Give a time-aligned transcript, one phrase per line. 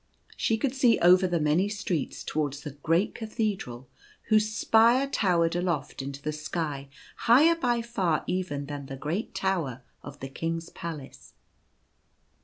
[0.35, 3.87] She could see over the many streets towards the great cathedral
[4.29, 6.89] whose spire towered aloft into the sky
[7.27, 11.33] higher by far even than the great tower of the king's palace.